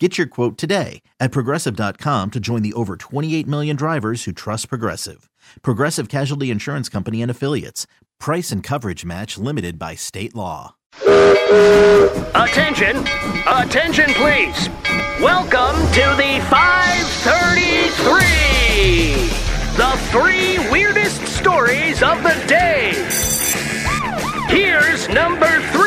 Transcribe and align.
Get 0.00 0.18
your 0.18 0.26
quote 0.26 0.58
today 0.58 1.02
at 1.20 1.30
progressive.com 1.30 2.32
to 2.32 2.40
join 2.40 2.62
the 2.62 2.72
over 2.72 2.96
28 2.96 3.46
million 3.46 3.76
drivers 3.76 4.24
who 4.24 4.32
trust 4.32 4.68
Progressive. 4.68 5.30
Progressive 5.62 6.08
Casualty 6.08 6.50
Insurance 6.50 6.88
Company 6.88 7.22
and 7.22 7.30
Affiliates. 7.30 7.86
Price 8.18 8.50
and 8.50 8.60
coverage 8.60 9.04
match 9.04 9.38
limited 9.38 9.78
by 9.78 9.94
state 9.94 10.34
law. 10.34 10.74
Attention! 12.34 13.06
Attention, 13.46 14.06
please! 14.14 14.68
Welcome 15.20 15.76
to 15.92 16.02
the 16.18 16.40
533! 16.50 19.28
The 19.76 19.96
three 20.10 20.58
weirdest 20.72 21.24
stories 21.28 22.02
of 22.02 22.20
the 22.24 22.34
day! 22.48 22.94
Here's 24.48 25.08
number 25.08 25.60
three! 25.70 25.83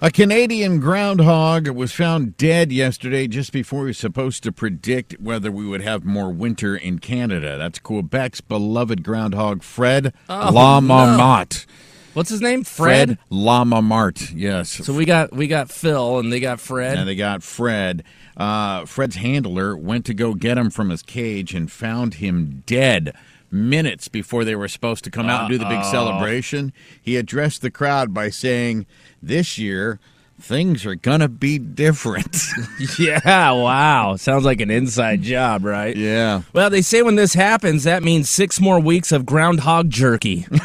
A 0.00 0.12
Canadian 0.12 0.78
groundhog 0.78 1.66
was 1.68 1.90
found 1.92 2.36
dead 2.36 2.70
yesterday 2.70 3.26
just 3.26 3.52
before 3.52 3.80
he 3.80 3.86
was 3.88 3.98
supposed 3.98 4.44
to 4.44 4.52
predict 4.52 5.14
whether 5.20 5.50
we 5.50 5.66
would 5.66 5.80
have 5.80 6.04
more 6.04 6.30
winter 6.30 6.76
in 6.76 7.00
Canada. 7.00 7.58
That's 7.58 7.80
Quebec's 7.80 8.40
beloved 8.40 9.02
groundhog, 9.02 9.64
Fred 9.64 10.12
Oh, 10.28 10.50
La 10.52 10.80
Marmotte. 10.80 11.66
What's 12.14 12.30
his 12.30 12.40
name? 12.40 12.62
Fred. 12.62 13.18
La 13.28 13.64
Marmotte, 13.64 14.32
yes. 14.34 14.70
So 14.70 14.92
we 14.94 15.04
got 15.04 15.32
we 15.32 15.48
got 15.48 15.68
Phil 15.68 16.20
and 16.20 16.32
they 16.32 16.38
got 16.40 16.60
Fred. 16.60 16.96
and 16.96 17.08
they 17.08 17.16
got 17.16 17.42
Fred. 17.42 18.04
Uh, 18.36 18.84
Fred's 18.86 19.16
handler 19.16 19.76
went 19.76 20.04
to 20.06 20.14
go 20.14 20.32
get 20.34 20.56
him 20.58 20.70
from 20.70 20.90
his 20.90 21.02
cage 21.02 21.54
and 21.54 21.70
found 21.72 22.14
him 22.14 22.62
dead 22.66 23.14
minutes 23.50 24.08
before 24.08 24.44
they 24.44 24.54
were 24.54 24.68
supposed 24.68 25.04
to 25.04 25.10
come 25.10 25.28
out 25.28 25.42
and 25.42 25.50
do 25.50 25.58
the 25.58 25.68
big 25.68 25.84
celebration. 25.84 26.72
He 27.00 27.16
addressed 27.16 27.62
the 27.62 27.70
crowd 27.70 28.12
by 28.12 28.30
saying, 28.30 28.86
This 29.22 29.58
year, 29.58 29.98
things 30.40 30.84
are 30.86 30.94
going 30.94 31.20
to 31.20 31.28
be 31.28 31.58
different. 31.58 32.36
yeah, 32.98 33.50
wow. 33.52 34.16
Sounds 34.16 34.44
like 34.44 34.60
an 34.60 34.70
inside 34.70 35.22
job, 35.22 35.64
right? 35.64 35.96
yeah. 35.96 36.42
Well, 36.52 36.70
they 36.70 36.82
say 36.82 37.02
when 37.02 37.16
this 37.16 37.34
happens, 37.34 37.84
that 37.84 38.02
means 38.02 38.28
six 38.30 38.60
more 38.60 38.80
weeks 38.80 39.12
of 39.12 39.26
groundhog 39.26 39.90
jerky. 39.90 40.46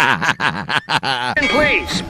And 0.00 1.48
please, 1.48 2.02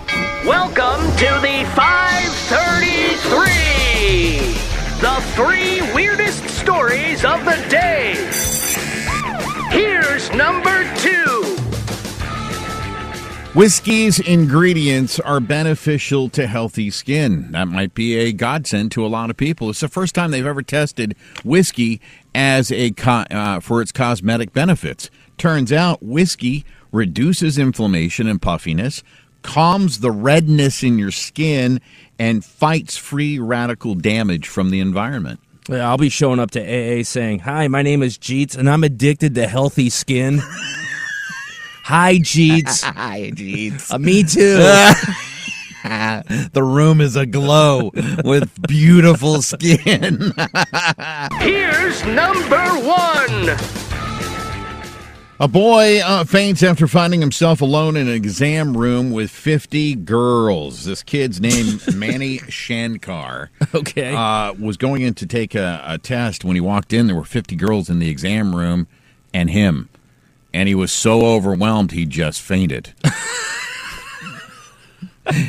welcome 0.45 1.01
to 1.17 1.25
the 1.41 1.65
533! 1.75 4.53
The 5.01 5.23
three 5.34 5.81
weirdest 5.95 6.45
stories 6.51 7.25
of 7.25 7.47
the 7.47 7.56
day! 7.71 8.31
Number 10.37 10.84
two! 10.97 11.57
Whiskey's 13.55 14.21
ingredients 14.21 15.19
are 15.19 15.41
beneficial 15.41 16.29
to 16.29 16.47
healthy 16.47 16.91
skin. 16.91 17.51
That 17.53 17.67
might 17.67 17.95
be 17.95 18.15
a 18.17 18.33
godsend 18.33 18.93
to 18.93 19.05
a 19.05 19.09
lot 19.09 19.31
of 19.31 19.37
people. 19.37 19.71
It's 19.71 19.81
the 19.81 19.89
first 19.89 20.15
time 20.15 20.31
they've 20.31 20.47
ever 20.47 20.62
tested 20.62 21.17
whiskey 21.45 22.01
as 22.34 22.71
a 22.71 22.93
co- 22.93 23.25
uh, 23.31 23.61
for 23.61 23.83
its 23.83 23.91
cosmetic 23.91 24.53
benefits. 24.53 25.11
Turns 25.39 25.73
out 25.73 26.03
whiskey 26.03 26.65
reduces 26.93 27.59
inflammation 27.59 28.29
and 28.29 28.41
puffiness, 28.41 29.03
calms 29.43 30.01
the 30.01 30.11
redness 30.12 30.83
in 30.83 30.99
your 30.99 31.11
skin, 31.11 31.81
and 32.19 32.45
fights 32.45 32.97
free 32.97 33.38
radical 33.38 33.94
damage 33.94 34.47
from 34.47 34.71
the 34.71 34.81
environment. 34.81 35.41
Yeah, 35.69 35.87
I'll 35.87 35.99
be 35.99 36.09
showing 36.09 36.39
up 36.41 36.51
to 36.53 36.61
AA 36.61 37.03
saying, 37.03 37.41
Hi, 37.41 37.69
my 37.69 37.83
name 37.83 38.03
is 38.03 38.17
Jeets 38.17 38.56
and 38.56 38.71
I'm 38.71 38.84
addicted 38.84 39.34
to 39.34 39.47
healthy 39.47 39.91
skin. 39.91 40.41
Hi, 41.84 42.17
Jeets. 42.17 42.83
Hi, 42.95 43.31
Jeets. 43.34 43.93
Uh, 43.93 43.99
me 43.99 44.23
too. 44.23 44.56
the 46.53 46.62
room 46.62 47.03
is 47.03 47.17
aglow 47.17 47.91
with 48.25 48.51
beautiful 48.67 49.43
skin. 49.43 50.33
Here's 51.39 52.05
number 52.06 52.65
one! 52.81 53.88
A 55.41 55.47
boy 55.47 56.00
uh, 56.00 56.25
faints 56.25 56.65
after 56.65 56.88
finding 56.88 57.21
himself 57.21 57.60
alone 57.60 57.97
in 57.97 58.09
an 58.09 58.15
exam 58.15 58.76
room 58.76 59.12
with 59.12 59.31
50 59.31 59.94
girls. 59.94 60.84
This 60.84 61.04
kid's 61.04 61.41
name, 61.41 61.78
Manny 61.94 62.38
Shankar, 62.49 63.53
okay. 63.72 64.12
uh, 64.16 64.54
was 64.54 64.76
going 64.76 65.03
in 65.03 65.15
to 65.15 65.26
take 65.26 65.54
a, 65.54 65.81
a 65.87 65.97
test. 65.97 66.44
When 66.44 66.56
he 66.56 66.60
walked 66.60 66.93
in, 66.93 67.06
there 67.06 67.15
were 67.15 67.22
50 67.22 67.54
girls 67.54 67.88
in 67.88 68.00
the 68.00 68.10
exam 68.10 68.56
room 68.56 68.88
and 69.32 69.49
him. 69.49 69.88
And 70.53 70.69
he 70.69 70.75
was 70.75 70.91
so 70.91 71.25
overwhelmed, 71.25 71.93
he 71.93 72.05
just 72.05 72.43
fainted. 72.43 72.93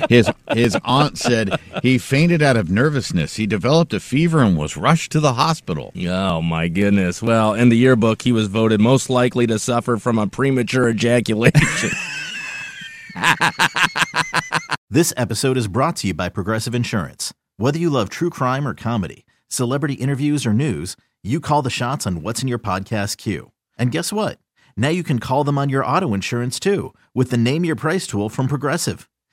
his 0.09 0.29
his 0.53 0.77
aunt 0.83 1.17
said 1.17 1.59
he 1.81 1.97
fainted 1.97 2.41
out 2.41 2.57
of 2.57 2.69
nervousness. 2.69 3.35
He 3.35 3.47
developed 3.47 3.93
a 3.93 3.99
fever 3.99 4.41
and 4.41 4.57
was 4.57 4.77
rushed 4.77 5.11
to 5.13 5.19
the 5.19 5.33
hospital. 5.33 5.91
Oh 6.07 6.41
my 6.41 6.67
goodness. 6.67 7.21
Well, 7.21 7.53
in 7.53 7.69
the 7.69 7.77
yearbook, 7.77 8.21
he 8.21 8.31
was 8.31 8.47
voted 8.47 8.79
most 8.79 9.09
likely 9.09 9.47
to 9.47 9.59
suffer 9.59 9.97
from 9.97 10.17
a 10.17 10.27
premature 10.27 10.89
ejaculation. 10.89 11.89
This 14.91 15.13
episode 15.15 15.55
is 15.55 15.67
brought 15.67 15.97
to 15.97 16.07
you 16.07 16.15
by 16.15 16.29
Progressive 16.29 16.73
Insurance. 16.73 17.31
Whether 17.57 17.77
you 17.77 17.91
love 17.91 18.09
true 18.09 18.31
crime 18.31 18.67
or 18.67 18.73
comedy, 18.73 19.27
celebrity 19.47 19.93
interviews 19.93 20.47
or 20.47 20.53
news, 20.53 20.95
you 21.21 21.39
call 21.39 21.61
the 21.61 21.69
shots 21.69 22.07
on 22.07 22.23
what's 22.23 22.41
in 22.41 22.47
your 22.47 22.57
podcast 22.57 23.17
queue. 23.17 23.51
And 23.77 23.91
guess 23.91 24.11
what? 24.11 24.39
Now 24.75 24.89
you 24.89 25.03
can 25.03 25.19
call 25.19 25.43
them 25.43 25.57
on 25.59 25.69
your 25.69 25.85
auto 25.85 26.13
insurance 26.15 26.59
too 26.59 26.95
with 27.13 27.29
the 27.29 27.37
Name 27.37 27.65
Your 27.65 27.75
Price 27.75 28.07
tool 28.07 28.29
from 28.29 28.47
Progressive. 28.47 29.08